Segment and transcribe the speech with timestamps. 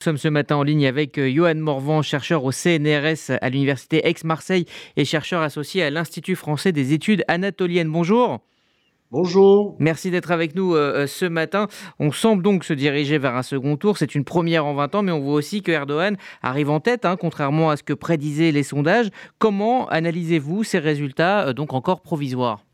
[0.00, 4.08] Nous sommes ce matin en ligne avec euh, Johan Morvan, chercheur au CNRS à l'Université
[4.08, 4.64] Aix-Marseille
[4.96, 7.92] et chercheur associé à l'Institut français des études anatoliennes.
[7.92, 8.38] Bonjour.
[9.10, 9.76] Bonjour.
[9.78, 11.68] Merci d'être avec nous euh, euh, ce matin.
[11.98, 13.98] On semble donc se diriger vers un second tour.
[13.98, 17.04] C'est une première en 20 ans, mais on voit aussi que Erdogan arrive en tête,
[17.04, 19.10] hein, contrairement à ce que prédisaient les sondages.
[19.38, 22.64] Comment analysez-vous ces résultats, donc encore provisoires?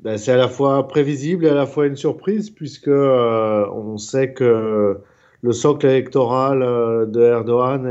[0.00, 4.32] Ben, C'est à la fois prévisible et à la fois une surprise, puisque on sait
[4.32, 4.98] que
[5.44, 7.86] le socle électoral euh, de Erdogan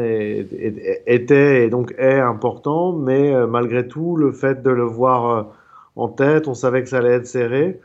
[1.06, 5.44] était et donc est important, mais euh, malgré tout, le fait de le voir euh,
[5.96, 7.80] en tête, on savait que ça allait être serré.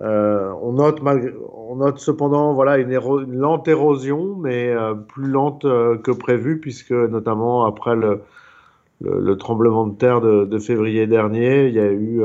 [0.00, 2.92] on, note cependant voilà, une,
[3.38, 4.74] lente érosion, mais
[5.06, 11.74] plus lente que prévu, puisque notamment après le, tremblement de terre de, février dernier, il
[11.74, 12.22] y a eu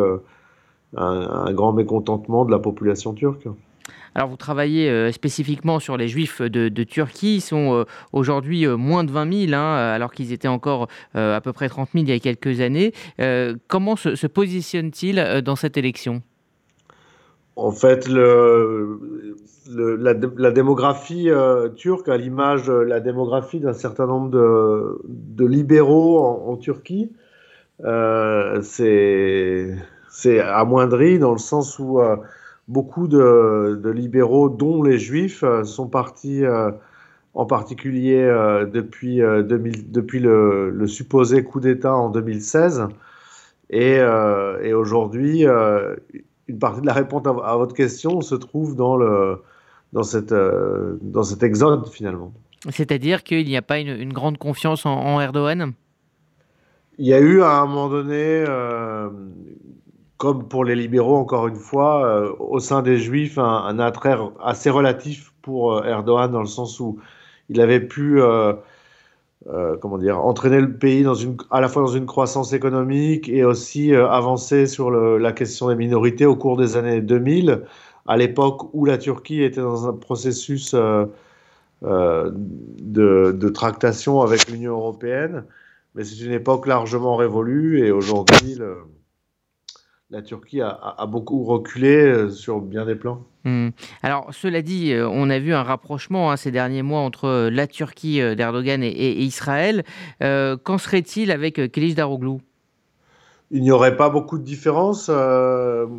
[0.96, 3.48] un grand mécontentement de la population turque.
[4.18, 8.76] Alors vous travaillez euh, spécifiquement sur les juifs de, Turquie, ils sont euh, aujourd'hui euh,
[8.76, 12.10] moins de 20 000, hein, alors qu'ils étaient encore à peu près 30 000 il
[12.10, 12.94] y a quelques années.
[13.68, 16.24] comment se, positionnent-ils dans cette élection?
[17.56, 18.24] En fait, la,
[20.52, 21.30] démographie
[21.76, 27.12] turque, à l'image de la démographie d'un certain nombre de, libéraux en, Turquie,
[28.62, 29.76] c'est
[30.40, 32.00] amoindri dans le sens où
[32.68, 36.72] beaucoup de, libéraux, dont les juifs, euh, sont partis euh,
[37.34, 42.88] en particulier euh, depuis, depuis le, supposé coup d'État en 2016.
[43.70, 44.02] Et,
[44.74, 45.44] aujourd'hui,
[46.48, 49.42] une partie de la réponse à, votre question se trouve dans, le,
[49.94, 52.32] dans, cette, dans cet exode finalement.
[52.70, 55.74] C'est-à-dire qu'il n'y a pas une, grande confiance en, Erdogan?
[56.98, 58.46] Il y a eu à un moment donné
[60.18, 64.70] comme pour les libéraux, encore une fois, euh, au sein des juifs, un, attrait assez
[64.70, 67.00] relatif pour euh, Erdogan, dans le sens où
[67.50, 68.54] il avait pu euh,
[69.80, 73.46] comment dire, entraîner le pays dans une, à la fois dans une croissance économique et
[73.46, 77.62] aussi avancer sur la question des minorités au cours des années 2000,
[78.08, 81.10] à l'époque où la Turquie était dans un processus de,
[82.82, 85.46] de, tractation avec l'Union européenne.
[85.96, 88.78] Mais c'est une époque largement révolue et aujourd'hui, le
[90.10, 93.26] la Turquie a, beaucoup reculé euh, sur bien des plans.
[93.44, 93.70] Hmm.
[94.04, 97.50] Alors, cela dit, euh, on a vu un rapprochement hein, ces derniers mois entre euh,
[97.50, 99.84] la Turquie d'Erdogan et, Israël.
[100.22, 102.42] Qu'en serait-il avec Kılıçdaroğlu Daroglu?
[103.52, 105.08] Il n'y aurait pas beaucoup de différence.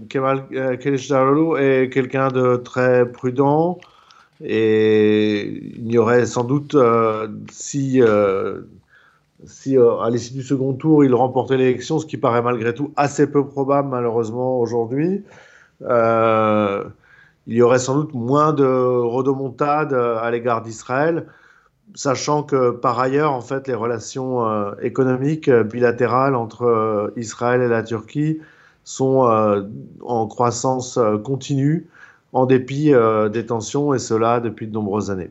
[0.09, 3.79] Kemal Kılıçdaroğlu est quelqu'un de très prudent
[4.45, 6.77] et il n'y aurait sans doute,
[7.51, 8.03] si
[9.45, 12.93] si euh, à l'issue du second tour, il remportait l'élection, ce qui paraît malgré tout
[12.97, 15.25] assez peu probable malheureusement aujourd'hui,
[15.83, 16.85] euh,
[17.47, 21.27] il y aurait sans doute moins de rodomontades euh, à l'égard d'Israël,
[21.95, 28.41] sachant que par ailleurs, en fait, les relations économiques bilatérales entre Israël et la Turquie
[28.85, 29.67] sont
[30.03, 31.89] en croissance continue
[32.35, 32.93] en dépit
[33.33, 35.31] des tensions, et cela depuis de nombreuses années.